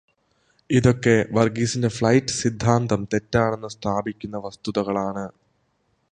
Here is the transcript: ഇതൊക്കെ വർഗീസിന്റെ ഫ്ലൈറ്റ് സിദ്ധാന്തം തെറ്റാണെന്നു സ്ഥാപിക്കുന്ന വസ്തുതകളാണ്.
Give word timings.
ഇതൊക്കെ 0.69 1.25
വർഗീസിന്റെ 1.31 1.87
ഫ്ലൈറ്റ് 1.87 2.37
സിദ്ധാന്തം 2.39 3.07
തെറ്റാണെന്നു 3.13 3.67
സ്ഥാപിക്കുന്ന 3.67 4.37
വസ്തുതകളാണ്. 4.37 5.25